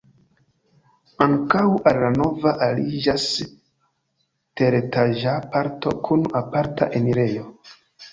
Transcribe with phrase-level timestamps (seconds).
[1.25, 3.25] Ankaŭ al la navo aliĝas
[4.61, 7.45] teretaĝa parto kun aparta enirejo.